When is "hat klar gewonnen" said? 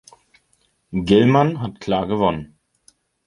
1.61-2.57